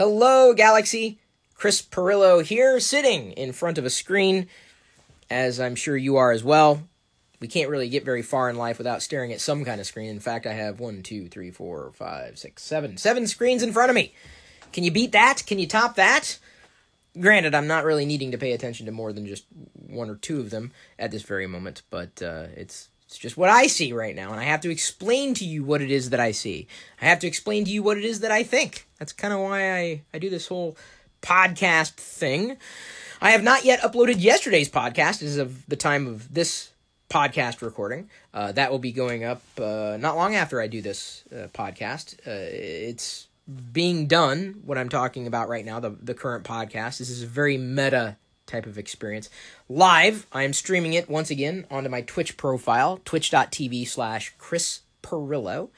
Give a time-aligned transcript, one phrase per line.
[0.00, 1.18] Hello, Galaxy.
[1.52, 4.46] Chris Pirillo here, sitting in front of a screen,
[5.28, 6.88] as I'm sure you are as well.
[7.38, 10.08] We can't really get very far in life without staring at some kind of screen.
[10.08, 13.90] In fact, I have one, two, three, four, five, six, seven, seven screens in front
[13.90, 14.14] of me.
[14.72, 15.42] Can you beat that?
[15.46, 16.38] Can you top that?
[17.20, 19.44] Granted, I'm not really needing to pay attention to more than just
[19.74, 23.50] one or two of them at this very moment, but uh, it's it's just what
[23.50, 26.20] I see right now, and I have to explain to you what it is that
[26.20, 26.68] I see.
[27.02, 28.86] I have to explain to you what it is that I think.
[29.00, 30.76] That's kind of why I, I do this whole
[31.20, 32.56] podcast thing.
[33.20, 36.70] I have not yet uploaded yesterday's podcast as of the time of this
[37.08, 38.08] podcast recording.
[38.32, 42.14] Uh, that will be going up uh, not long after I do this uh, podcast.
[42.24, 43.26] Uh, it's
[43.72, 46.98] being done, what I'm talking about right now, the, the current podcast.
[46.98, 48.18] This is a very meta
[48.50, 49.30] type of experience.
[49.68, 55.70] Live, I am streaming it once again onto my Twitch profile, twitch.tv slash Chris Pirillo.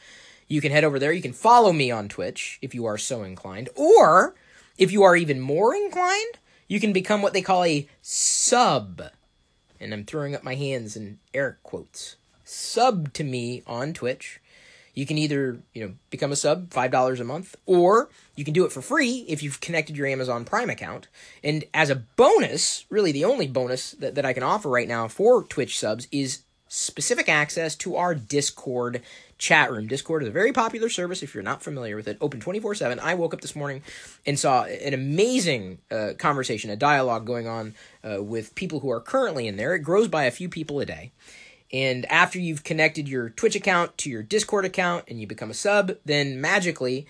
[0.49, 1.13] You can head over there.
[1.13, 3.69] You can follow me on Twitch if you are so inclined.
[3.77, 4.35] Or,
[4.77, 9.03] if you are even more inclined, you can become what they call a sub.
[9.79, 12.17] And I'm throwing up my hands in air quotes.
[12.45, 14.41] Sub to me on Twitch
[14.95, 18.55] you can either you know become a sub five dollars a month or you can
[18.55, 21.09] do it for free if you've connected your amazon prime account.
[21.43, 25.09] And as a bonus really the only bonus that, that i can offer right now
[25.09, 29.03] for twitch subs is specific access to our discord
[29.37, 29.87] chat room.
[29.87, 33.15] Discord is a very popular service if you're not familiar with it open 24-7 i
[33.15, 33.83] woke up this morning
[34.25, 39.01] and saw an amazing uh, conversation a dialogue going on uh, with people who are
[39.01, 39.75] currently in there.
[39.75, 41.13] It grows by a few people a day
[41.73, 45.55] and after you've connected your Twitch account to your Discord account and you become a
[45.55, 47.07] sub, then magically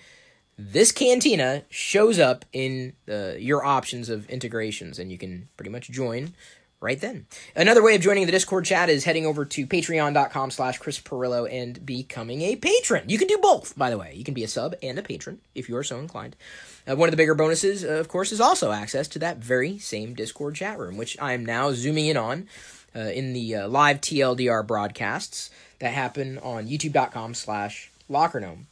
[0.57, 5.89] this cantina shows up in uh, your options of integrations and you can pretty much
[5.89, 6.33] join
[6.79, 7.25] right then.
[7.55, 11.49] Another way of joining the Discord chat is heading over to patreon.com slash Chris Pirillo
[11.51, 13.05] and becoming a patron.
[13.07, 14.13] You can do both, by the way.
[14.15, 16.35] You can be a sub and a patron if you are so inclined.
[16.85, 19.79] Uh, one of the bigger bonuses, uh, of course, is also access to that very
[19.79, 22.47] same Discord chat room, which I am now zooming in on
[22.95, 28.65] uh, in the uh, live TLDR broadcasts that happen on youtube.com slash lockergnome.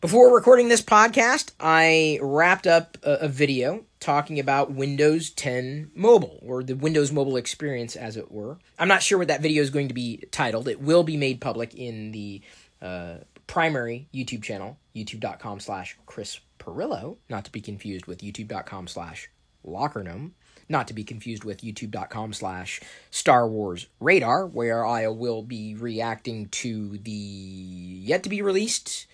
[0.00, 6.38] Before recording this podcast, I wrapped up a, a, video talking about Windows 10 Mobile,
[6.42, 8.58] or the Windows Mobile experience, as it were.
[8.78, 10.68] I'm not sure what that video is going to be titled.
[10.68, 12.40] It will be made public in the
[12.80, 13.16] uh,
[13.46, 19.28] primary YouTube channel, youtube.com slash Chris Pirillo, not to be confused with youtube.com slash
[19.66, 20.30] lockergnome
[20.70, 26.48] not to be confused with youtube.com slash Star Wars Radar, where I will be reacting
[26.48, 29.06] to the yet to be released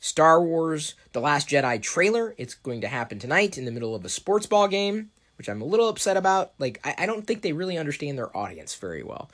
[0.00, 2.34] Star Wars The Last Jedi trailer.
[2.38, 5.62] It's going to happen tonight in the middle of a sports ball game, which I'm
[5.62, 6.52] a little upset about.
[6.58, 9.30] Like, I, I don't think they really understand their audience very well.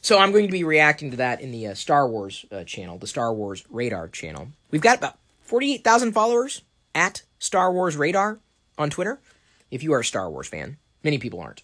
[0.00, 2.98] So I'm going to be reacting to that in the uh, Star Wars uh, channel,
[2.98, 4.48] the Star Wars Radar channel.
[4.72, 6.62] We've got about 48,000 followers
[6.94, 8.40] at Star Wars Radar
[8.76, 9.20] on Twitter.
[9.72, 11.62] If you are a Star Wars fan, Many people aren't.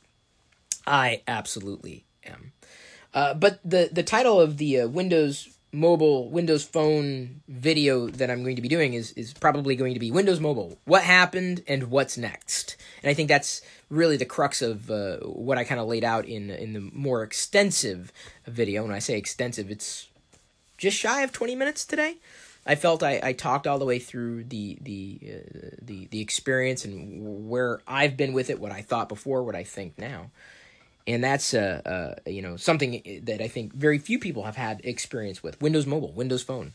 [0.87, 2.53] I absolutely am.
[3.15, 8.43] Uh, but the the title of the uh, Windows mobile Windows Phone video that I'm
[8.43, 10.79] going to be doing is is probably going to be Windows Mobile.
[10.85, 12.77] What happened and what's next?
[13.03, 16.27] And I think that's really the crux of uh, what I kind of laid out
[16.27, 18.13] in in the more extensive
[18.47, 18.83] video.
[18.83, 20.09] When I say extensive, it's
[20.77, 22.17] just shy of 20 minutes today.
[22.69, 26.85] I felt I, I talked all the way through the the uh, the the experience
[26.85, 30.31] and where I've been with it, what I thought before, what I think now,
[31.07, 31.81] and that's uh,
[32.27, 35.87] uh you know something that I think very few people have had experience with Windows
[35.87, 36.75] Mobile, Windows Phone.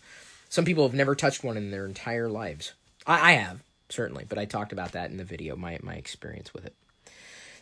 [0.50, 2.74] Some people have never touched one in their entire lives.
[3.06, 6.56] I, I have certainly, but I talked about that in the video, my my experience
[6.56, 6.74] with it.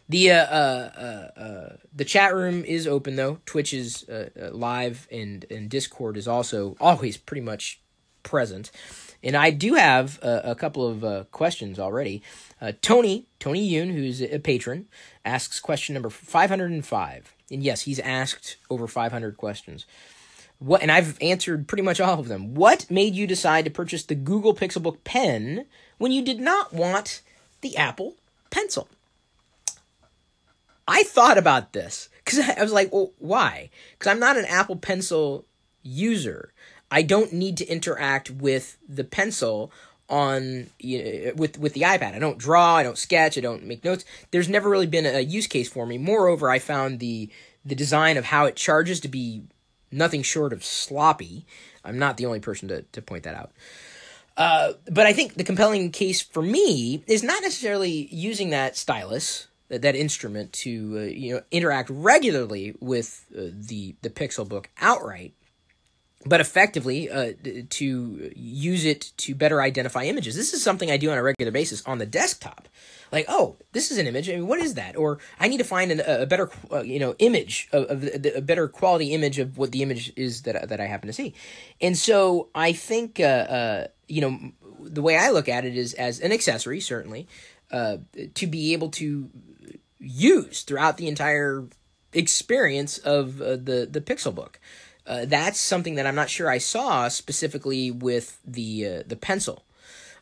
[0.08, 0.92] The uh, uh,
[1.38, 3.40] uh, uh, the chat room is open though.
[3.46, 7.81] Twitch is uh, uh, live, and and Discord is also always pretty much
[8.24, 8.72] present.
[9.24, 12.24] And I do have a, couple of uh, questions already.
[12.60, 14.88] Uh, Tony, Tony Yoon, who's a patron,
[15.24, 17.36] asks question number 505.
[17.52, 19.86] And yes, he's asked over 500 questions.
[20.58, 22.56] What, and I've answered pretty much all of them.
[22.56, 25.66] What made you decide to purchase the Google Pixelbook pen
[25.98, 27.22] when you did not want
[27.62, 28.16] the Apple
[28.50, 28.88] Pencil?
[30.88, 33.70] I thought about this because I was like, well, why?
[33.94, 35.46] Because I'm not an Apple Pencil
[35.84, 36.54] user.
[36.92, 39.72] I don't need to interact with the pencil
[40.10, 42.14] on you know, with with the iPad.
[42.14, 44.04] I don't draw, I don't sketch, I don't make notes.
[44.32, 45.98] There's never really been a use case for me.
[45.98, 47.30] Moreover, I found the
[47.66, 49.44] the design of how it charges to be
[49.92, 51.46] nothing short of sloppy.
[51.86, 53.52] I'm not the only person to, to point that out.
[54.38, 59.48] Uh, but I think the compelling case for me is not necessarily using that stylus,
[59.68, 64.70] that, that instrument, to uh, you know interact regularly with uh, the the Pixel Book
[64.80, 65.34] outright,
[66.26, 67.34] but effectively uh,
[67.70, 70.36] to use it to better identify images.
[70.36, 72.68] This is something I do on a regular basis on the desktop.
[73.12, 74.30] Like, oh, this is an image.
[74.30, 74.96] I mean, what is that?
[74.96, 78.42] Or I need to find an, a better, uh, you know, image of, of a
[78.42, 81.34] better quality image of what the image is that that I happen to see.
[81.82, 84.40] And so I think, uh, uh, you know,
[84.80, 87.28] the way I look at it is as an accessory, certainly,
[87.72, 87.98] uh,
[88.36, 89.30] to be able to
[90.00, 91.66] use throughout the entire
[92.14, 94.60] experience of uh, the the Pixel Book.
[95.06, 99.64] Uh, that's something that I'm not sure I saw specifically with the uh, the pencil.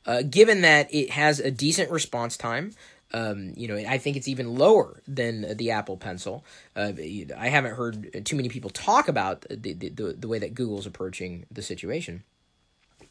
[0.06, 2.72] Uh, given that it has a decent response time,
[3.14, 6.46] um, you know, I think it's even lower than the Apple Pencil.
[6.76, 6.94] Uh,
[7.38, 11.46] I haven't heard too many people talk about the, the, the way that Google's approaching
[11.52, 12.24] the situation.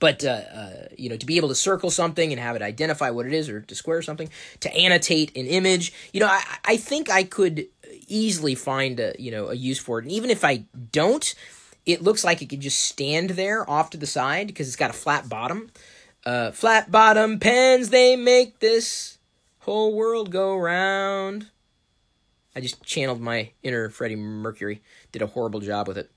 [0.00, 3.10] But uh, uh, you know, to be able to circle something and have it identify
[3.10, 4.28] what it is, or to square something,
[4.60, 7.66] to annotate an image, you know, I, I think I could
[8.06, 10.04] easily find a you know a use for it.
[10.04, 11.34] And even if I don't,
[11.88, 14.90] it looks like it could just stand there off to the side because it's got
[14.90, 15.70] a flat bottom.
[16.24, 19.16] Uh, flat bottom pens, they make this
[19.60, 21.48] whole world go round.
[22.54, 24.82] I just channeled my inner Freddie Mercury.
[25.12, 26.10] Did a horrible job with it.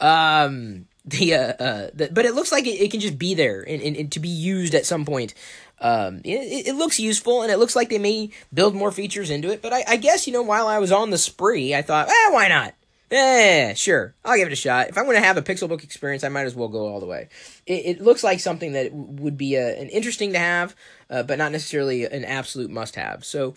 [0.00, 3.62] Um, the uh, uh the, but it looks like it, it can just be there
[3.62, 5.34] and, and, and, to be used at some point
[5.80, 9.52] um it, it looks useful and it looks like they may build more features into
[9.52, 12.08] it but I, I guess you know while i was on the spree i thought
[12.08, 12.74] eh why not
[13.10, 14.14] Eh, sure.
[14.24, 14.88] I'll give it a shot.
[14.88, 16.98] If I'm going to have a pixel book experience, I might as well go all
[16.98, 17.28] the way.
[17.64, 20.74] It, it looks like something that would be a, an interesting to have,
[21.08, 23.24] uh, but not necessarily an absolute must have.
[23.24, 23.54] So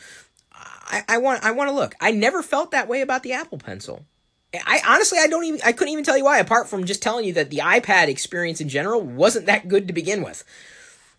[0.53, 1.95] I, I want I want to look.
[2.01, 4.05] I never felt that way about the Apple Pencil.
[4.53, 7.25] I honestly I don't even I couldn't even tell you why apart from just telling
[7.25, 10.43] you that the iPad experience in general wasn't that good to begin with.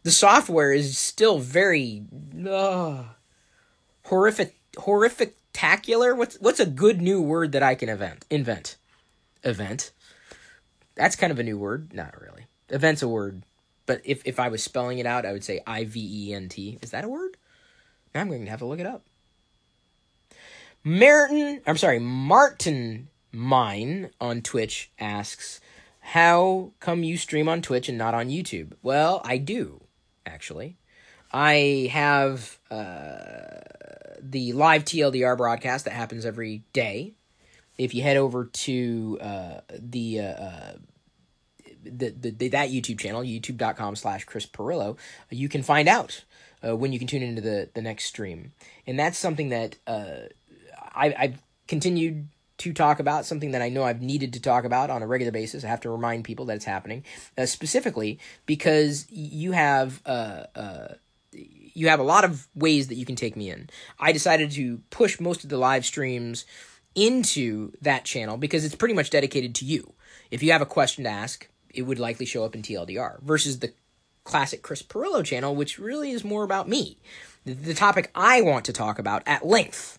[0.02, 2.04] The software is still very
[2.48, 3.04] uh,
[4.04, 6.16] horrific horrific tacular.
[6.16, 8.76] What's what's a good new word that I can event invent?
[9.42, 9.92] Event.
[10.94, 11.94] That's kind of a new word.
[11.94, 12.46] Not really.
[12.68, 13.42] Event's a word.
[13.86, 16.48] But if, if I was spelling it out, I would say I V E N
[16.48, 16.78] T.
[16.82, 17.36] Is that a word?
[18.14, 19.02] Now I'm going to have to look it up.
[20.82, 25.60] Martin, I'm sorry, Martin mine on Twitch asks,
[26.00, 28.72] How come you stream on Twitch and not on YouTube?
[28.82, 29.82] Well, I do,
[30.24, 30.76] actually.
[31.32, 33.60] I have uh,
[34.22, 37.14] the live TLDR broadcast that happens every day.
[37.78, 40.72] If you head over to uh, the, uh, uh
[41.82, 44.98] the, the, the, that YouTube channel, youtube.com slash Chris Pirillo,
[45.30, 46.24] you can find out
[46.66, 48.52] uh, when you can tune into the, the next stream.
[48.86, 50.28] And that's something that uh,
[50.94, 52.28] I, I've continued
[52.58, 55.32] to talk about, something that I know I've needed to talk about on a regular
[55.32, 55.64] basis.
[55.64, 57.04] I have to remind people that it's happening,
[57.38, 60.94] uh, specifically because you have uh, uh,
[61.80, 63.70] you have a lot of ways that you can take me in.
[63.98, 66.44] I decided to push most of the live streams
[66.94, 69.94] into that channel because it's pretty much dedicated to you.
[70.30, 73.60] If you have a question to ask, it would likely show up in TLDR versus
[73.60, 73.72] the
[74.24, 76.98] classic Chris Pirillo channel, which really is more about me,
[77.46, 79.98] the topic I want to talk about at length.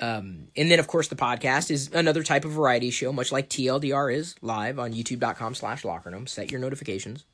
[0.00, 3.48] Um, and then, of course, the podcast is another type of variety show, much like
[3.48, 6.28] TLDR is live on youtube.com slash lockergnome.
[6.28, 7.24] Set your notifications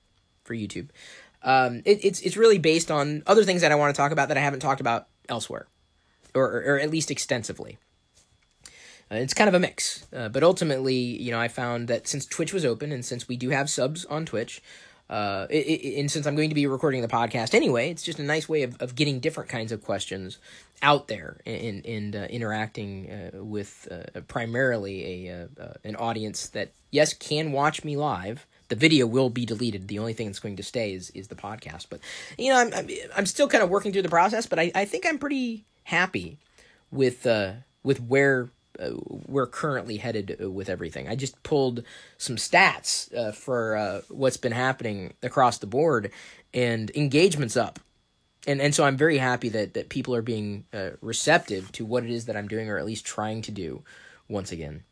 [0.44, 0.88] for YouTube.
[1.42, 4.28] Um, it, it's, it's really based on other things that I want to talk about
[4.28, 5.66] that I haven't talked about elsewhere,
[6.34, 7.78] or, or, or at least extensively.
[9.10, 10.06] Uh, it's kind of a mix.
[10.12, 13.36] Uh, but ultimately, you know, I found that since Twitch was open and since we
[13.36, 14.62] do have subs on Twitch,
[15.10, 18.18] uh, it, it, and since I'm going to be recording the podcast anyway, it's just
[18.18, 20.38] a nice way of, of getting different kinds of questions
[20.82, 26.48] out there and, and uh, interacting uh, with uh, primarily a uh, uh, an audience
[26.50, 28.46] that yes can watch me live.
[28.68, 29.88] The video will be deleted.
[29.88, 31.86] The only thing that's going to stay is is the podcast.
[31.90, 32.00] But
[32.36, 35.06] you know, I'm I'm, still kind of working through the process, but I, I think
[35.06, 36.38] I'm pretty happy
[36.90, 38.90] with uh, with where uh,
[39.26, 41.08] we're currently headed uh, with everything.
[41.08, 41.82] I just pulled
[42.16, 46.10] some stats uh, for uh, what's been happening across the board,
[46.54, 47.80] and engagement's up.
[48.46, 52.04] And and so I'm very happy that that people are being uh, receptive to what
[52.04, 53.82] it is that I'm doing, or at least trying to do.
[54.28, 54.84] Once again,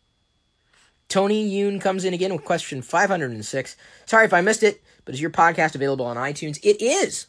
[1.08, 3.76] Tony Yoon comes in again with question 506.
[4.06, 6.58] Sorry if I missed it, but is your podcast available on iTunes?
[6.62, 7.26] It is.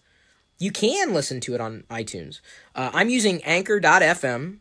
[0.59, 2.41] You can listen to it on iTunes.
[2.73, 4.57] Uh, I'm using Anchor.fm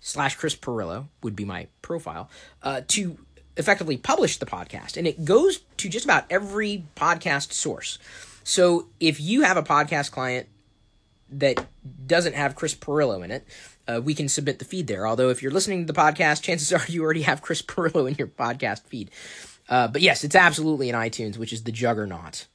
[0.00, 2.28] slash Chris Pirillo would be my profile
[2.62, 3.18] uh, to
[3.56, 4.96] effectively publish the podcast.
[4.96, 7.98] And it goes to just about every podcast source.
[8.44, 10.48] So if you have a podcast client
[11.30, 11.66] that
[12.06, 13.46] doesn't have Chris Pirillo in it,
[13.88, 15.06] uh, we can submit the feed there.
[15.06, 18.14] Although if you're listening to the podcast, chances are you already have Chris Pirillo in
[18.16, 19.10] your podcast feed.
[19.68, 22.46] Uh, but yes, it's absolutely in iTunes, which is the juggernaut.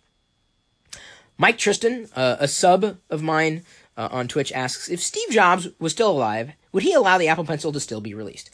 [1.38, 3.64] Mike Tristan, uh, a sub of mine
[3.98, 7.46] uh, on Twitch, asks if Steve Jobs was still alive, would he allow the Apple
[7.46, 8.50] Pencil to still be released?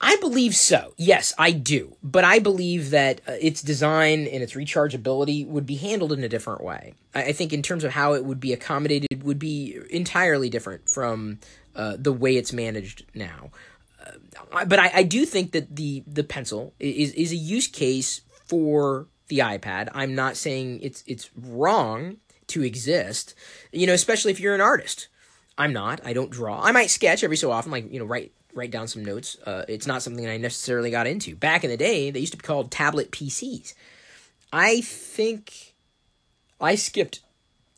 [0.00, 0.94] I believe so.
[0.96, 1.96] Yes, I do.
[2.02, 6.28] But I believe that uh, its design and its rechargeability would be handled in a
[6.28, 6.94] different way.
[7.14, 10.88] I, I think, in terms of how it would be accommodated, would be entirely different
[10.88, 11.40] from
[11.78, 13.50] uh, the way it's managed now.
[14.04, 18.20] Uh, but I, I, do think that the the pencil is is a use case
[18.46, 19.88] for the iPad.
[19.94, 22.18] I'm not saying it's it's wrong
[22.48, 23.34] to exist.
[23.72, 25.08] You know, especially if you're an artist.
[25.56, 26.00] I'm not.
[26.04, 26.60] I don't draw.
[26.62, 29.36] I might sketch every so often, like you know, write write down some notes.
[29.44, 31.36] Uh, it's not something I necessarily got into.
[31.36, 33.74] Back in the day, they used to be called tablet PCs.
[34.52, 35.74] I think
[36.60, 37.20] I skipped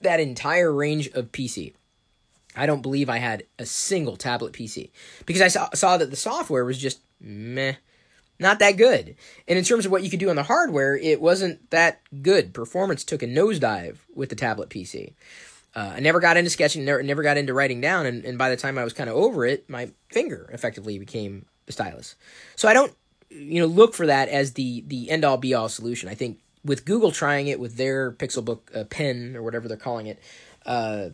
[0.00, 1.75] that entire range of PC.
[2.57, 4.90] I don't believe I had a single tablet PC
[5.26, 7.75] because I saw, saw that the software was just meh,
[8.38, 9.16] not that good.
[9.47, 12.52] And in terms of what you could do on the hardware, it wasn't that good.
[12.52, 15.14] Performance took a nosedive with the tablet PC.
[15.75, 18.50] Uh, I never got into sketching, never, never got into writing down, and, and by
[18.50, 22.16] the time I was kind of over it, my finger effectively became the stylus.
[22.57, 22.92] So I don't,
[23.30, 26.09] you know, look for that as the the end all be all solution.
[26.09, 30.09] I think with Google trying it with their Pixelbook uh, pen or whatever they're calling
[30.09, 30.19] it,
[30.66, 31.11] uh,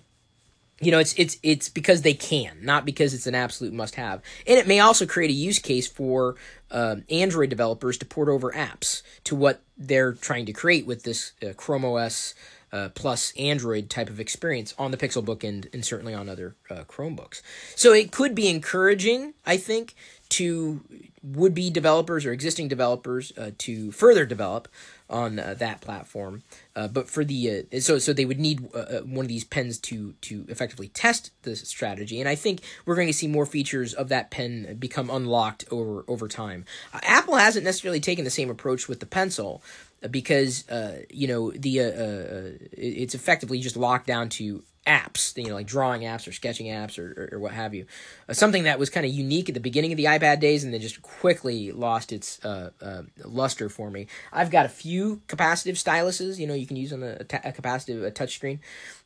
[0.81, 4.21] you know, it's it's it's because they can, not because it's an absolute must have.
[4.47, 6.37] And it may also create a use case for
[6.71, 11.33] uh, Android developers to port over apps to what they're trying to create with this
[11.43, 12.35] uh, Chrome OS
[12.73, 16.85] uh, plus Android type of experience on the Pixelbook and, and certainly on other uh,
[16.85, 17.41] Chromebooks.
[17.75, 19.95] So it could be encouraging, I think,
[20.31, 20.83] to
[21.23, 24.69] would be developers or existing developers uh, to further develop
[25.09, 26.43] on uh, that platform.
[26.75, 29.45] Uh, but for the uh, so so they would need uh, uh, one of these
[29.45, 33.47] pens to to effectively test the strategy, and I think we're going to see more
[33.47, 36.65] features of that pen become unlocked over over time.
[36.93, 39.63] Uh, Apple hasn't necessarily taken the same approach with the pencil,
[40.11, 45.49] because uh, you know the uh, uh, it's effectively just locked down to apps, you
[45.49, 47.87] know, like drawing apps or sketching apps or, or, or what have you.
[48.29, 50.73] Uh, something that was kind of unique at the beginning of the iPad days and
[50.73, 54.07] then just quickly lost its uh, uh, luster for me.
[54.33, 58.07] I've got a few capacitive styluses, you know, you can use on a, a capacitive
[58.07, 58.61] a touchscreen.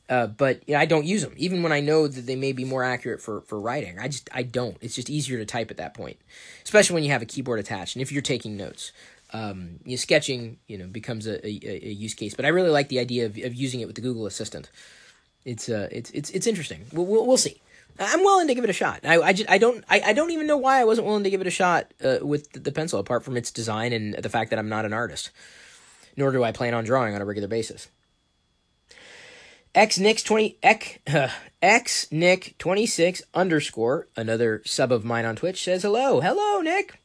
[0.08, 2.50] Uh, but you know, I don't use them, even when I know that they may
[2.50, 3.96] be more accurate for, for writing.
[4.00, 4.76] I just I don't.
[4.80, 6.18] It's just easier to type at that point,
[6.64, 8.90] especially when you have a keyboard attached and if you're taking notes
[9.32, 12.34] um, you know, sketching, you know, becomes a, a, a, use case.
[12.34, 14.70] But I really like the idea of, of using it with the Google Assistant.
[15.44, 16.84] It's uh, it's it's it's interesting.
[16.92, 17.60] We'll we'll, we'll see.
[17.98, 19.00] I'm willing to give it a shot.
[19.04, 21.30] I I, just, I don't I, I don't even know why I wasn't willing to
[21.30, 24.50] give it a shot uh, with the, pencil, apart from its design and the fact
[24.50, 25.30] that I'm not an artist,
[26.16, 27.88] nor do I plan on drawing on a regular basis.
[29.74, 31.28] X Nick twenty X uh,
[31.62, 37.00] X Nick twenty six underscore another sub of mine on Twitch says hello hello Nick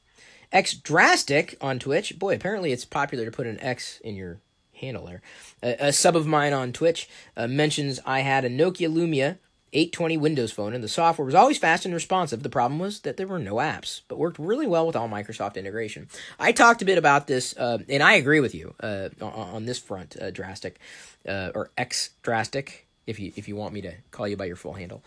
[0.51, 2.17] X Drastic on Twitch.
[2.17, 4.39] Boy, apparently it's popular to put an X in your
[4.73, 5.21] handle there.
[5.63, 9.37] A, a sub of mine on Twitch uh, mentions I had a Nokia Lumia
[9.75, 12.43] 820 Windows phone, and the software was always fast and responsive.
[12.43, 15.57] The problem was that there were no apps, but worked really well with all Microsoft
[15.57, 16.07] integration.
[16.39, 19.65] I talked a bit about this, uh, and I agree with you uh, on, on,
[19.65, 20.79] this front, uh, Drastic,
[21.27, 24.55] uh, or X Drastic, if you if you want me to call you by your
[24.55, 25.03] full handle.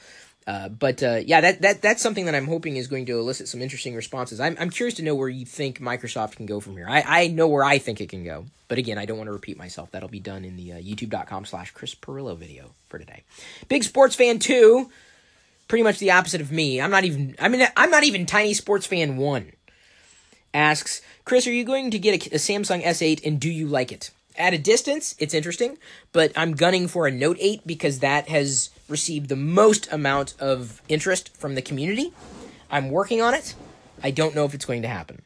[0.48, 3.48] Uh, but uh, yeah, that, that that's something that I'm hoping is going to elicit
[3.48, 4.40] some interesting responses.
[4.40, 6.86] I'm, I'm curious to know where you think Microsoft can go from here.
[6.88, 9.32] I, I know where I think it can go, but again, I don't want to
[9.32, 9.90] repeat myself.
[9.90, 13.24] That'll be done in the uh, youtube.com slash Chris Pirillo video for today.
[13.68, 14.88] Big sports fan two,
[15.68, 16.80] pretty much the opposite of me.
[16.80, 17.36] I'm not even.
[17.38, 19.52] I mean, I'm not even tiny sports fan one.
[20.54, 23.92] Asks Chris, are you going to get a, a Samsung S8 and do you like
[23.92, 24.12] it?
[24.38, 25.76] At a distance, it's interesting,
[26.12, 30.82] but I'm gunning for a Note 8 because that has received the most amount of
[30.88, 32.12] interest from the community.
[32.70, 33.54] I'm working on it.
[34.02, 35.22] I don't know if it's going to happen.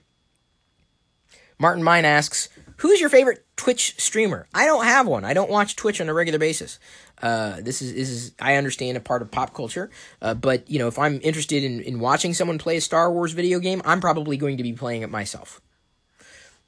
[1.59, 4.49] Martin Mine asks, Who's your favorite Twitch streamer?
[4.53, 5.25] I don't have one.
[5.25, 6.81] I don't watch Twitch on a regular basis.
[7.23, 9.89] Uh, this is this is I understand a part of pop culture,
[10.21, 13.33] uh, but you know if I'm interested in, in watching someone play a Star Wars
[13.33, 15.61] video game, I'm probably going to be playing it myself.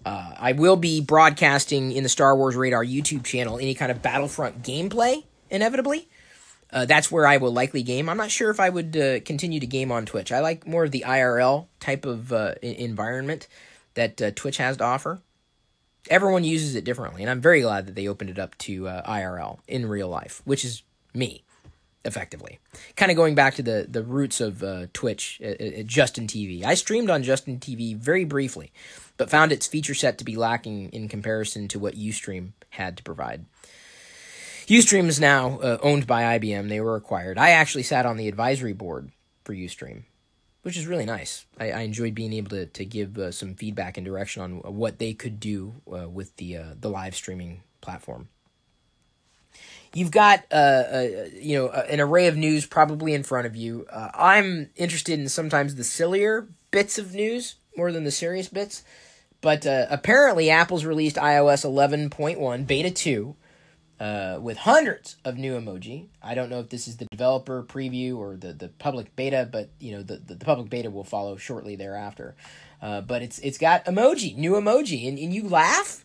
[0.06, 4.00] Uh, I will be broadcasting in the Star Wars Radar YouTube channel any kind of
[4.00, 6.08] Battlefront gameplay inevitably.
[6.74, 8.08] Uh, that's where I will likely game.
[8.08, 10.32] I'm not sure if I would uh, continue to game on Twitch.
[10.32, 13.46] I like more of the IRL type of uh, environment
[13.94, 15.20] that uh, Twitch has to offer.
[16.10, 19.08] Everyone uses it differently, and I'm very glad that they opened it up to uh,
[19.08, 20.82] IRL in real life, which is
[21.14, 21.44] me,
[22.04, 22.58] effectively.
[22.96, 25.40] Kind of going back to the, the roots of uh, Twitch,
[25.86, 26.64] Justin TV.
[26.64, 28.72] I streamed on Justin TV very briefly,
[29.16, 33.04] but found its feature set to be lacking in comparison to what Ustream had to
[33.04, 33.46] provide.
[34.66, 36.68] Ustream is now uh, owned by IBM.
[36.68, 37.38] They were acquired.
[37.38, 39.10] I actually sat on the advisory board
[39.44, 40.04] for Ustream,
[40.62, 41.44] which is really nice.
[41.58, 44.98] I, I enjoyed being able to to give uh, some feedback and direction on what
[44.98, 48.28] they could do uh, with the uh, the live streaming platform.
[49.92, 53.86] You've got uh, uh, you know an array of news probably in front of you.
[53.92, 58.82] I'm interested in sometimes the sillier bits of news more than the serious bits.
[59.40, 63.36] But uh, apparently, Apple's released iOS 11.1 Beta 2
[64.04, 66.08] uh, with hundreds of new emoji.
[66.22, 69.70] I don't know if this is the developer preview or the, the public beta, but
[69.80, 72.34] you know the, the, the public beta will follow shortly thereafter.
[72.82, 76.04] Uh, but it's it's got emoji, new emoji, and, and you laugh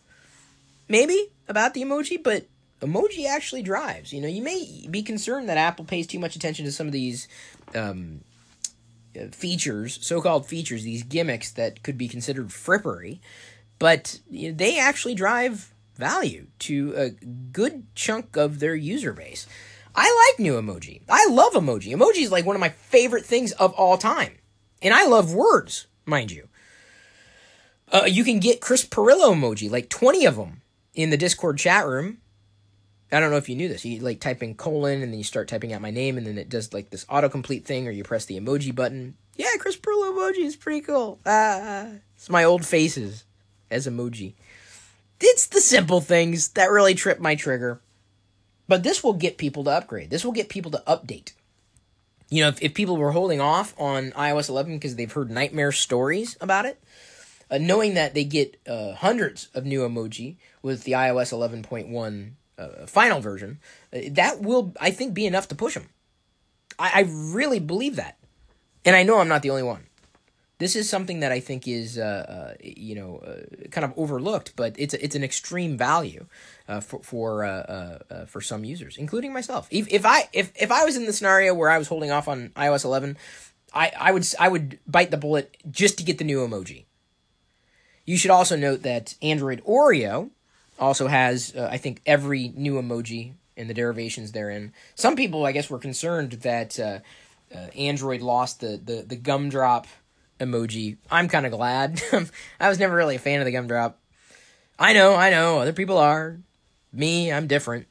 [0.88, 2.46] maybe about the emoji, but
[2.80, 4.14] emoji actually drives.
[4.14, 6.94] You know, you may be concerned that Apple pays too much attention to some of
[6.94, 7.28] these
[7.74, 8.22] um,
[9.14, 13.18] uh, features, so-called features, these gimmicks that could be considered frippery,
[13.78, 19.46] but you know, they actually drive value to a good chunk of their user base.
[19.94, 21.02] I like new emoji.
[21.08, 21.94] I love emoji.
[21.94, 24.38] Emoji is like one of my favorite things of all time.
[24.82, 26.48] And I love words, mind you.
[27.92, 30.62] Uh, you can get Chris Pirillo emoji, like 20 of them
[30.94, 32.18] in the Discord chat room.
[33.12, 33.84] I don't know if you knew this.
[33.84, 36.38] You like type in colon and then you start typing out my name and then
[36.38, 39.16] it does like this autocomplete thing or you press the emoji button.
[39.34, 41.18] Yeah, Chris Pirillo emoji is pretty cool.
[41.26, 43.24] Ah, it's my old faces
[43.70, 44.34] as emoji.
[45.20, 47.80] It's the simple things that really trip my trigger.
[48.68, 50.10] But this will get people to upgrade.
[50.10, 51.32] This will get people to update.
[52.30, 55.72] You know, if, if people were holding off on iOS 11 because they've heard nightmare
[55.72, 56.80] stories about it,
[57.50, 62.86] uh, knowing that they get uh, hundreds of new emoji with the iOS 11.1 uh,
[62.86, 63.58] final version,
[63.92, 65.88] uh, that will, I think, be enough to push them.
[66.78, 68.18] I, I really believe that.
[68.84, 69.86] And I know I'm not the only one
[70.60, 74.54] this is something that I think is uh, uh, you know uh, kind of overlooked,
[74.56, 76.26] but it's it's an extreme value
[76.68, 79.66] uh, for for uh, uh, for some users, including myself.
[79.70, 82.28] If, if I if if I was in the scenario where I was holding off
[82.28, 83.16] on iOS 11,
[83.72, 86.84] I, I would I would bite the bullet just to get the new emoji.
[88.04, 90.28] You should also note that Android Oreo
[90.78, 94.74] also has I think every new emoji and the derivations therein.
[94.94, 97.02] Some people I guess were concerned that.
[97.76, 99.88] Android lost the, the, the gumdrop
[100.40, 100.96] emoji.
[101.10, 102.02] I'm kind of glad.
[102.60, 103.98] I was never really a fan of the gumdrop.
[104.78, 106.38] I know, I know, other people are.
[106.92, 107.86] Me, I'm different.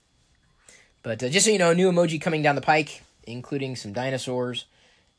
[1.03, 4.65] But uh, just so you know, new emoji coming down the pike, including some dinosaurs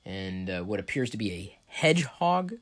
[0.05, 2.55] and uh, what appears to be a hedgehog.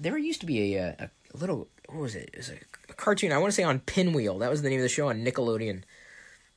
[0.00, 2.30] There used to be a, a, a little, what was it?
[2.32, 2.56] It was a,
[2.88, 4.38] a cartoon, I want to say on Pinwheel.
[4.38, 5.82] That was the name of the show on Nickelodeon.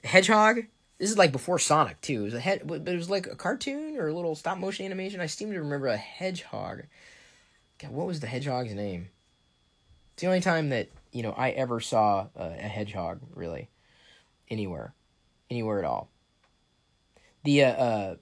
[0.03, 0.62] Hedgehog?
[0.97, 2.21] This is like before Sonic too.
[2.21, 4.86] It was a head, but it was like a cartoon or a little stop motion
[4.86, 5.21] animation.
[5.21, 6.83] I seem to remember a hedgehog.
[7.79, 9.10] God, what was the hedgehog's name?
[10.13, 13.69] It's the only time that you know I ever saw a, a hedgehog really
[14.49, 14.93] anywhere,
[15.51, 16.10] anywhere at all.
[17.43, 18.15] The uh, uh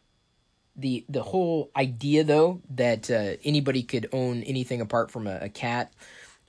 [0.75, 5.49] the the whole idea though that uh, anybody could own anything apart from a, a
[5.49, 5.93] cat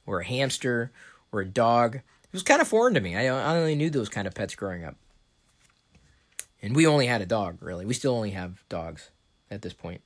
[0.05, 0.91] or a hamster
[1.31, 3.15] or a dog it was kind of foreign to me.
[3.15, 4.97] I, I only knew those kind of pets growing up
[6.67, 7.87] and we only had a dog really.
[7.87, 9.11] We still only have dogs
[9.51, 10.03] at this point.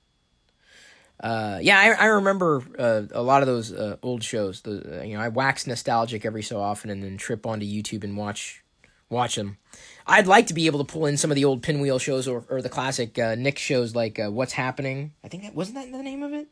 [1.19, 5.03] Uh, yeah I, I remember uh, a lot of those uh, old shows the, uh,
[5.03, 8.65] you know i wax nostalgic every so often and then trip onto youtube and watch
[9.11, 9.59] watch them
[10.07, 12.47] i'd like to be able to pull in some of the old pinwheel shows or,
[12.49, 15.13] or the classic uh, nick shows like uh, what's happening?
[15.23, 16.49] I think that wasn't that the name of it?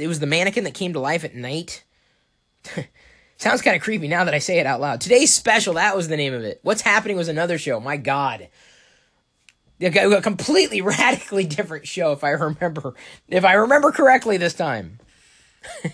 [0.00, 1.84] It was the mannequin that came to life at night
[3.36, 5.00] Sounds kind of creepy now that I say it out loud.
[5.00, 6.60] Today's special, that was the name of it.
[6.62, 7.80] What's happening was another show.
[7.80, 8.48] My God.
[9.80, 12.94] A completely radically different show if I remember
[13.28, 15.00] if I remember correctly this time.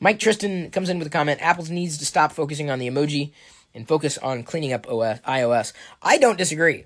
[0.00, 3.32] Mike Tristan comes in with a comment Apple needs to stop focusing on the emoji
[3.74, 5.72] and focus on cleaning up OS, iOS.
[6.02, 6.84] I don't disagree.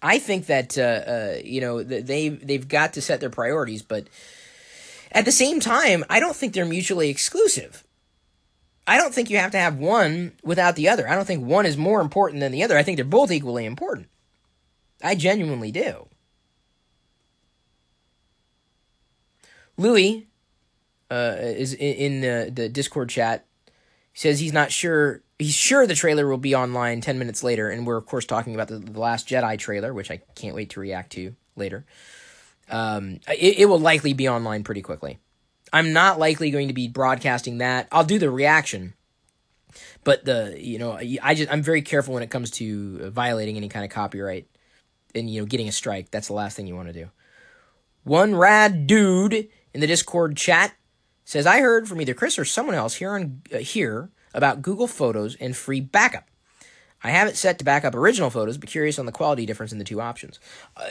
[0.00, 4.06] I think that uh, uh, you know they they've got to set their priorities, but
[5.12, 7.84] at the same time, I don't think they're mutually exclusive.
[8.86, 11.08] I don't think you have to have one without the other.
[11.08, 12.76] I don't think one is more important than the other.
[12.76, 14.08] I think they're both equally important.
[15.02, 16.08] I genuinely do.
[19.76, 20.26] Louis
[21.10, 23.44] uh, is in the, the Discord chat.
[24.12, 25.22] He says he's not sure.
[25.38, 27.70] He's sure the trailer will be online 10 minutes later.
[27.70, 30.70] And we're, of course, talking about the, the Last Jedi trailer, which I can't wait
[30.70, 31.84] to react to later
[32.70, 35.18] um, it, it will likely be online pretty quickly.
[35.72, 37.88] I'm not likely going to be broadcasting that.
[37.92, 38.94] I'll do the reaction,
[40.04, 43.68] but the you know I just I'm very careful when it comes to violating any
[43.68, 44.48] kind of copyright
[45.14, 46.10] and you know getting a strike.
[46.10, 47.10] That's the last thing you want to do.
[48.04, 50.74] One rad dude in the Discord chat
[51.24, 54.86] says I heard from either Chris or someone else here on uh, here about Google
[54.86, 56.27] Photos and free backup.
[57.02, 59.72] I have it set to back up original photos, but curious on the quality difference
[59.72, 60.40] in the two options.
[60.76, 60.88] Uh,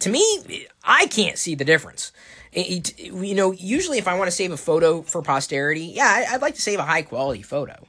[0.00, 2.12] to me, I can't see the difference.
[2.52, 6.26] It, it, you know, usually if I want to save a photo for posterity, yeah,
[6.28, 7.86] I, would like to save a high quality photo.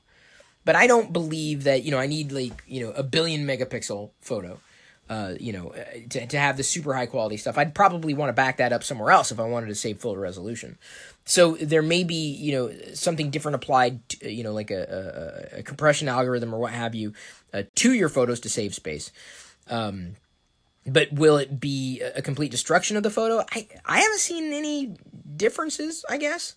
[0.63, 4.11] But I don't believe that, you know, I need like, you know, a billion megapixel
[4.21, 4.59] photo.
[5.11, 7.57] Uh, you know, uh, to, to have the super high quality stuff.
[7.57, 10.15] I'd probably want to back that up somewhere else if I wanted to save full
[10.15, 10.77] resolution.
[11.25, 15.59] So there may be, you know, something different applied, to, you know, like a, a,
[15.59, 17.13] a, compression algorithm or what have you,
[17.53, 19.11] uh, to your photos to save space.
[19.69, 20.15] Um,
[20.87, 23.43] but will it be a complete destruction of the photo?
[23.51, 24.95] I I haven't seen any
[25.35, 26.05] differences.
[26.09, 26.55] I guess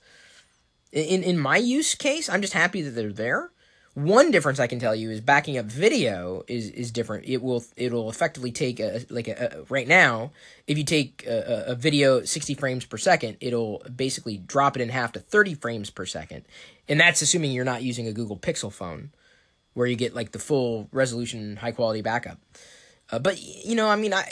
[0.93, 3.51] in in my use case, I'm just happy that they're there.
[3.95, 7.27] One difference I can tell you is backing up video is is different.
[7.27, 10.33] It will it'll effectively take a like a, a right now
[10.67, 14.89] if you take a, a, video 60 frames per second, it'll basically drop it in
[14.89, 16.45] half to 30 frames per second,
[16.89, 19.13] and that's assuming you're not using a Google Pixel phone,
[19.75, 22.39] where you get like the full resolution, high quality backup.
[23.13, 24.27] Uh, but you know, I mean, I,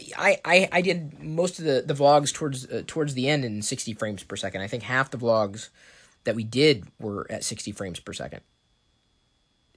[0.45, 3.95] I, I did most of the, the vlogs towards uh, towards the end in 60
[3.95, 4.61] frames per second.
[4.63, 5.69] I think half the vlogs
[6.25, 8.41] that we did were at 60 frames per second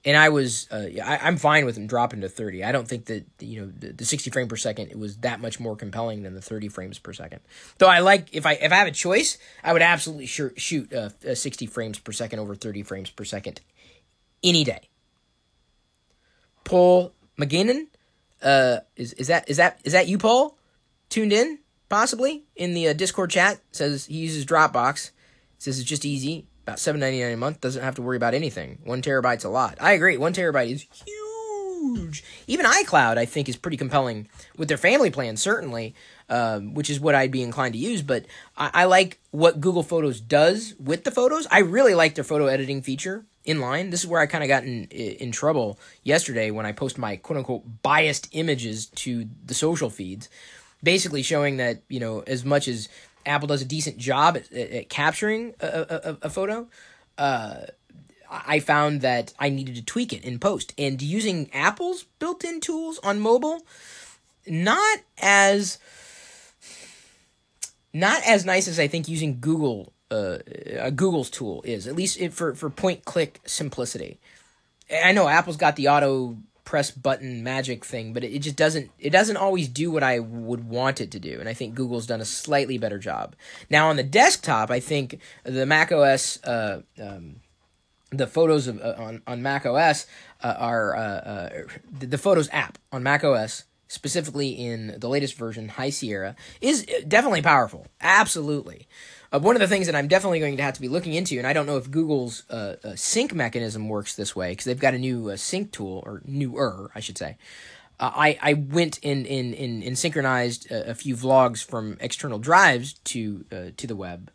[0.06, 2.62] and I was uh, I, am fine with them dropping to 30.
[2.62, 5.40] I don't think that you know the, the 60 frame per second it was that
[5.40, 7.40] much more compelling than the 30 frames per second.
[7.78, 10.92] Though I like if I if I have a choice, I would absolutely sure, shoot
[10.92, 13.60] uh, 60 frames per second over 30 frames per second
[14.44, 14.88] any day.
[16.62, 17.88] Paul McGinnon,
[18.42, 20.56] uh, is is that is that is that you, Paul?
[21.08, 25.10] Tuned in possibly in the uh, Discord chat says he uses Dropbox.
[25.58, 28.34] Says it's just easy about seven ninety nine a month doesn't have to worry about
[28.34, 28.78] anything.
[28.84, 29.78] One terabyte's a lot.
[29.80, 30.16] I agree.
[30.16, 32.24] One terabyte is huge.
[32.48, 35.94] Even iCloud, I think, is pretty compelling with their family plan, certainly,
[36.28, 38.02] um, which is what I'd be inclined to use.
[38.02, 38.26] But
[38.56, 41.46] I, I like what Google Photos does with the photos.
[41.50, 43.90] I really like their photo editing feature in line.
[43.90, 47.16] This is where I kind of got in in trouble yesterday when I post my
[47.16, 50.28] quote unquote biased images to the social feeds,
[50.82, 52.88] basically showing that you know as much as
[53.26, 56.68] Apple does a decent job at, at capturing a, a, a photo.
[57.18, 57.66] Uh,
[58.30, 60.72] I found that I needed to tweak it in post.
[60.78, 63.64] And using Apple's built in tools on mobile,
[64.46, 65.78] not as
[67.92, 70.38] not as nice as I think using Google uh,
[70.90, 71.86] Google's tool is.
[71.86, 74.18] At least for for point click simplicity.
[75.04, 79.10] I know Apple's got the auto press button magic thing, but it, just doesn't it
[79.10, 82.20] doesn't always do what I would want it to do, and I think Google's done
[82.20, 83.34] a slightly better job.
[83.70, 86.42] Now on the desktop, I think the Mac OS.
[86.44, 87.36] Uh, um,
[88.10, 90.06] the photos of, uh, on on Mac OS
[90.42, 91.50] uh, are uh, uh,
[91.90, 96.86] the, the, Photos app on Mac OS, specifically in the latest version, High Sierra, is
[97.08, 97.86] definitely powerful.
[98.00, 98.86] Absolutely.
[99.32, 101.38] Uh, one of the things that I'm definitely going to have to be looking into,
[101.38, 104.78] and I don't know if Google's uh, uh, sync mechanism works this way because they've
[104.78, 107.36] got a new uh, sync tool or newer, I should say.
[107.98, 112.38] Uh, I I went in in in, in synchronized a, a, few vlogs from external
[112.38, 114.30] drives to uh, to the web,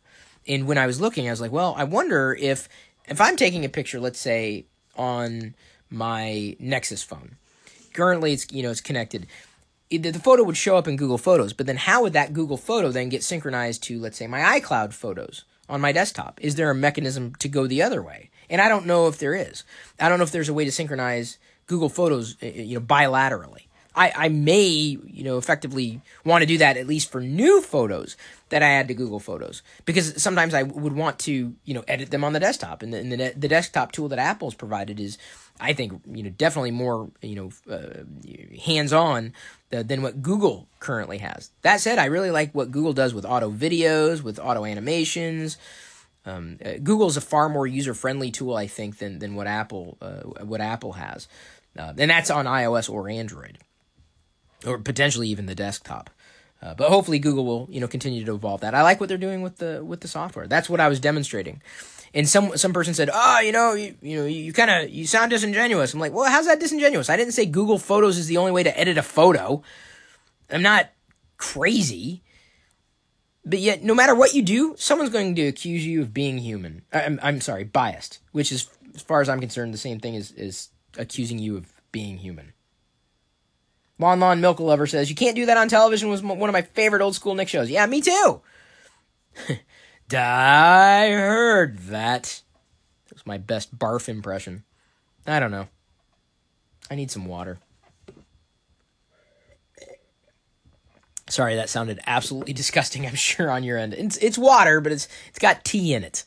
[0.48, 2.68] and when I was looking, I was like, well, I wonder if
[3.08, 5.54] if I'm taking a picture, let's say on
[5.90, 7.36] my Nexus phone.
[7.94, 9.28] Currently, it's you know it's connected
[9.98, 12.92] the photo would show up in Google Photos, but then how would that Google photo
[12.92, 16.40] then get synchronized to, let's say, my iCloud photos on my desktop?
[16.42, 18.30] Is there a mechanism to go the other way?
[18.50, 19.64] And I don't know if there is.
[20.00, 22.86] I don't know if there's a way to synchronize Google Photos, eh, eh, you know,
[22.86, 23.68] bilaterally.
[23.94, 28.16] I, I may, you know, effectively want to do that at least for new photos
[28.48, 32.10] that I add to Google Photos because sometimes I would want to, you know, edit
[32.10, 32.84] them on the desktop.
[32.84, 35.18] And the, and the, the desktop tool that Apple's provided is,
[35.62, 38.04] I think, you know, definitely more, you know, uh,
[38.65, 39.34] hands on
[39.69, 41.52] than what Google currently has.
[41.62, 45.58] That said, I really like what Google does with auto videos, with auto animations.
[46.26, 49.97] Um, uh, Google's a far more user friendly tool, I think, than than what Apple
[50.02, 51.28] uh, what Apple has,
[51.78, 53.58] uh, and that's on iOS or Android
[54.65, 56.10] or potentially even the desktop.
[56.62, 58.76] Uh, but hopefully Google will you know continue to evolve that.
[58.76, 60.47] I like what they're doing with the with the software.
[60.47, 61.62] That's what I was demonstrating.
[62.13, 65.08] And some some person said, "Oh, you know, you, you know, you kind of you
[65.08, 67.10] sound disingenuous." I'm like, "Well, how's that disingenuous?
[67.10, 69.63] I didn't say Google Photos is the only way to edit a photo.
[70.50, 70.89] I'm not
[71.38, 72.24] crazy."
[73.43, 76.84] But yet, no matter what you do, someone's going to accuse you of being human.
[76.93, 80.32] I'm, I'm sorry, biased, which is, as far as I'm concerned, the same thing as,
[80.34, 82.54] as accusing you of being human.
[83.97, 86.62] Lon Lon Milk Lover says, You can't do that on television was one of my
[86.62, 87.69] favorite old school Nick shows.
[87.69, 88.41] Yeah, me too.
[90.13, 92.41] I heard that.
[93.08, 94.63] That was my best barf impression.
[95.26, 95.67] I don't know.
[96.89, 97.60] I need some water.
[101.30, 103.93] Sorry, that sounded absolutely disgusting, I'm sure, on your end.
[103.93, 106.26] It's, it's water, but it's it's got tea in it.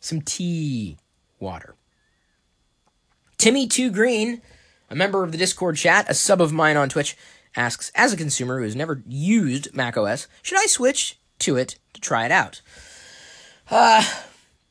[0.00, 0.96] Some tea
[1.38, 1.74] water.
[3.36, 4.40] Timmy Two Green
[4.90, 7.16] a member of the Discord chat, a sub of mine on Twitch,
[7.56, 12.00] asks, as a consumer who has never used macOS, should I switch to it to
[12.00, 12.62] try it out?
[13.70, 14.02] Uh,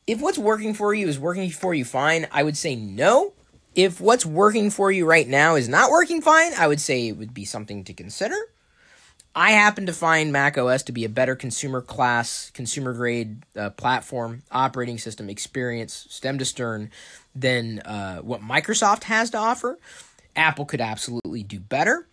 [0.07, 3.33] if what's working for you is working for you fine, I would say no.
[3.75, 7.17] If what's working for you right now is not working fine, I would say it
[7.17, 8.35] would be something to consider.
[9.35, 13.69] I happen to find Mac OS to be a better consumer class, consumer grade uh,
[13.69, 16.89] platform, operating system experience, stem to stern,
[17.35, 19.77] than uh, what Microsoft has to offer.
[20.35, 22.07] Apple could absolutely do better.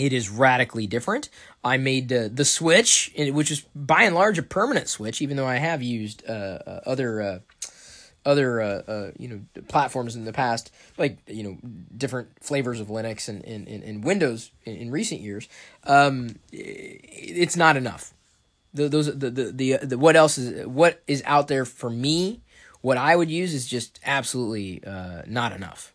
[0.00, 1.28] It is radically different.
[1.62, 5.46] I made uh, the switch, which is by and large a permanent switch, even though
[5.46, 7.38] I have used uh, uh, other uh,
[8.24, 11.58] other uh, uh, you know platforms in the past, like you know
[11.94, 15.50] different flavors of Linux and and, and Windows in, in recent years,
[15.84, 18.14] um, it's not enough.
[18.72, 22.40] The, those the, the the the what else is what is out there for me?
[22.80, 24.82] What I would use is just absolutely
[25.26, 25.92] not enough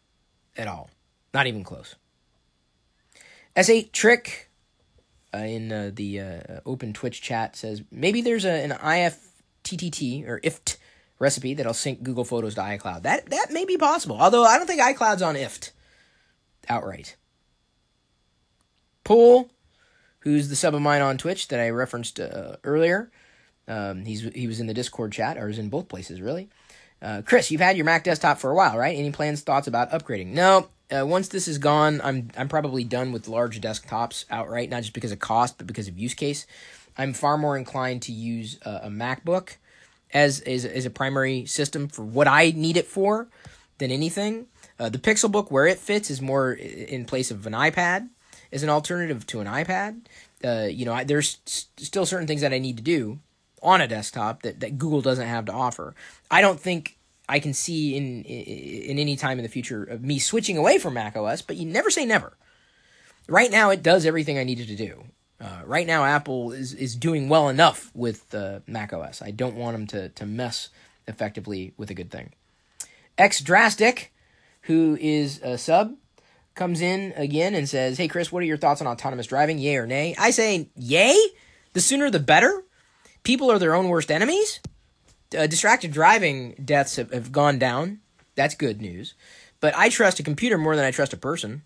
[0.56, 0.92] at all,
[1.34, 1.96] not even close.
[3.56, 4.50] S8 trick
[5.34, 10.40] uh, in uh, the uh, open Twitch chat says maybe there's a, an IFTTT or
[10.42, 10.78] IFT
[11.20, 13.04] recipe that'll sync Google Photos to iCloud.
[13.04, 14.18] That that may be possible.
[14.20, 15.72] Although I don't think iCloud's on IFT
[16.70, 17.16] outright.
[19.04, 19.52] Pool,
[20.20, 23.12] who's the sub of mine on Twitch that I referenced uh, earlier.
[23.68, 26.50] Um, he's he was in the Discord chat, or is in both places really.
[27.02, 28.98] Uh, Chris, you've had your Mac desktop for a while, right?
[28.98, 30.28] Any plans, thoughts about upgrading?
[30.28, 30.70] No.
[30.92, 34.94] Uh, once this is gone, I'm I'm probably done with large desktops outright, not just
[34.94, 36.46] because of cost, but because of use case.
[36.98, 39.58] I'm far more inclined to use a MacBook
[40.14, 43.28] as, as, as a primary system for what I need it for
[43.78, 44.48] than anything.
[44.80, 48.10] Uh, the Pixelbook, where it fits, is more in place of an iPad
[48.52, 50.06] as an alternative to an iPad.
[50.44, 53.20] Uh, you know, I, there's still certain things that I need to do
[53.62, 55.96] on a desktop that, that Google doesn't have to offer.
[56.30, 60.20] I don't think I can see in, in any time in the future of me
[60.20, 62.38] switching away from Mac OS, but you never say never.
[63.28, 65.04] Right now, it does everything I needed to do.
[65.42, 69.22] Uh, right now, Apple is, is doing well enough with uh, Mac OS.
[69.22, 70.70] I don't want them to, to mess
[71.08, 72.34] effectively with a good thing.
[73.18, 74.14] X Drastic,
[74.62, 75.96] who is a sub,
[76.54, 79.58] comes in again and says, Hey, Chris, what are your thoughts on autonomous driving?
[79.58, 80.16] Yay or nay?
[80.18, 81.18] I say, Yay!
[81.74, 82.64] The sooner the better.
[83.24, 84.62] People are their own worst enemies.
[85.36, 88.00] Uh, distracted driving deaths have, have gone down.
[88.36, 89.14] That's good news.
[89.60, 91.64] But I trust a computer more than I trust a person.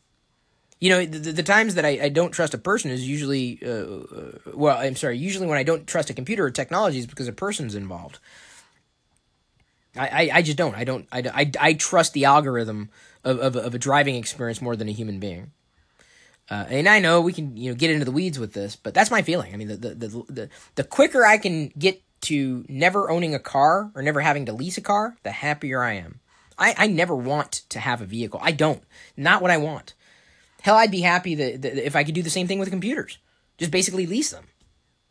[0.79, 3.69] You know, the, the times that I, I don't trust a person is usually, uh,
[3.69, 7.27] uh, well, I'm sorry, usually when I don't trust a computer or technology is because
[7.27, 8.19] a person's involved.
[9.97, 10.75] I, I, I just don't.
[10.75, 11.07] I don't.
[11.11, 12.89] I, I, I trust the algorithm
[13.23, 15.51] of, of, of a driving experience more than a human being.
[16.49, 18.93] Uh, and I know we can you know get into the weeds with this, but
[18.93, 19.53] that's my feeling.
[19.53, 23.39] I mean, the the the the, the quicker I can get to never owning a
[23.39, 26.19] car or never having to lease a car, the happier I am.
[26.57, 28.39] I, I never want to have a vehicle.
[28.43, 28.83] I don't.
[29.15, 29.93] Not what I want.
[30.61, 33.17] Hell, I'd be happy that, that if I could do the same thing with computers.
[33.57, 34.45] Just basically lease them.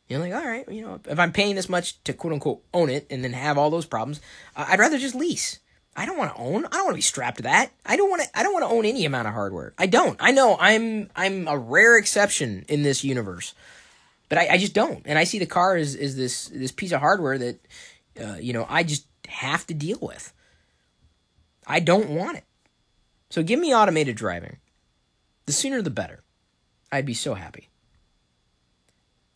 [0.09, 2.89] You're like, all right, you know, if I'm paying this much to quote unquote own
[2.89, 4.21] it and then have all those problems,
[4.57, 5.59] I'd rather just lease.
[5.95, 6.65] I don't want to own.
[6.67, 7.73] I don't want to be strapped to that.
[7.85, 8.29] I don't want to.
[8.39, 9.75] I don't want to own any amount of hardware.
[9.77, 10.17] I don't.
[10.21, 13.53] I know I'm I'm a rare exception in this universe,
[14.29, 15.03] but I, I just don't.
[15.05, 17.61] And I see the car as, as this this piece of hardware that,
[18.21, 20.33] uh, you know, I just have to deal with.
[21.67, 22.45] I don't want it.
[23.31, 24.59] So give me automated driving.
[25.47, 26.23] The sooner the better.
[26.91, 27.69] I'd be so happy.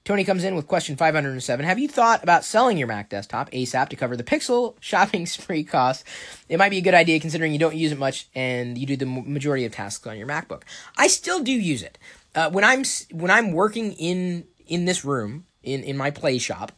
[0.05, 1.65] Tony comes in with question 507.
[1.65, 5.63] Have you thought about selling your Mac desktop ASAP to cover the Pixel shopping spree
[5.63, 6.05] costs?
[6.49, 8.97] It might be a good idea considering you don't use it much and you do
[8.97, 10.63] the majority of tasks on your MacBook.
[10.97, 11.99] I still do use it.
[12.35, 16.73] Uh, when I'm when I'm working in in this room in in my play shop,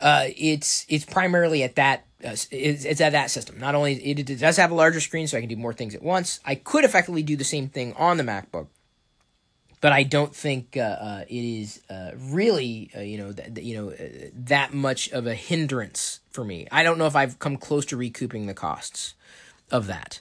[0.00, 3.58] uh, it's it's primarily at that uh, it's, it's at that system.
[3.58, 5.94] Not only it, it does have a larger screen, so I can do more things
[5.94, 6.40] at once.
[6.44, 8.66] I could effectively do the same thing on the MacBook,
[9.80, 13.74] but I don't think uh, uh, it is uh, really uh, you know th- you
[13.76, 16.68] know uh, that much of a hindrance for me.
[16.70, 19.14] I don't know if I've come close to recouping the costs
[19.70, 20.20] of that,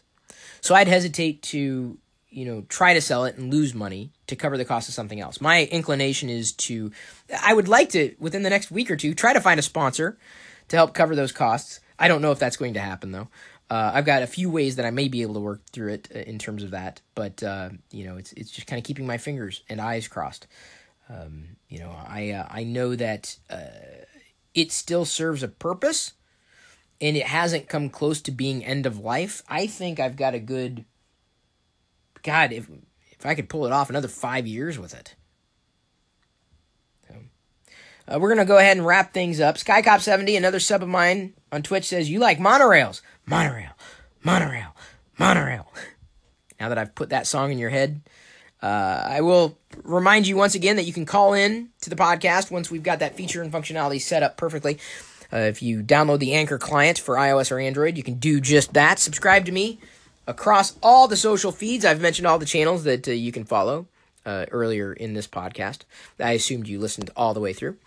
[0.62, 1.98] so I'd hesitate to
[2.30, 5.20] you know try to sell it and lose money to cover the cost of something
[5.20, 5.42] else.
[5.42, 6.92] My inclination is to
[7.42, 10.18] I would like to within the next week or two try to find a sponsor
[10.68, 13.28] to help cover those costs I don't know if that's going to happen though.
[13.70, 16.08] Uh, I've got a few ways that I may be able to work through it
[16.16, 19.06] uh, in terms of that, but uh, you know, it's it's just kind of keeping
[19.06, 20.48] my fingers and eyes crossed.
[21.08, 24.06] Um, you know, I uh, I know that uh,
[24.56, 26.14] it still serves a purpose,
[27.00, 29.44] and it hasn't come close to being end of life.
[29.48, 30.86] I think I've got a good.
[32.24, 32.70] God, if
[33.12, 35.16] if I could pull it off another five years with it,
[38.10, 39.58] uh, we're to go ahead and wrap things up.
[39.58, 43.02] SkyCop70, another sub of mine on Twitch, says, You like monorails.
[43.26, 43.72] Monorail,
[44.24, 44.76] monorail,
[45.20, 45.72] monorail.
[46.60, 48.02] Now that I've put that song in your head,
[48.62, 52.50] uh, I will remind you once again that you can call in to the podcast
[52.50, 54.80] once we've got that feature and functionality set up perfectly.
[55.32, 58.74] Uh, if you download the Anchor client for iOS or Android, you can do just
[58.74, 58.98] that.
[58.98, 59.80] Subscribe to me
[60.30, 61.84] across all the social feeds.
[61.84, 63.88] I've mentioned all the channels that uh, you can follow
[64.26, 65.80] uh, earlier in this podcast.
[66.20, 67.78] I assumed you listened all the way through.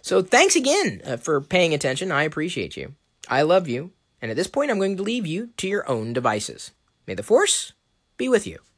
[0.00, 2.12] So thanks again uh, for paying attention.
[2.12, 2.94] I appreciate you.
[3.28, 3.90] I love you.
[4.22, 6.70] And at this point, I'm going to leave you to your own devices.
[7.06, 7.72] May the Force
[8.16, 8.69] be with you.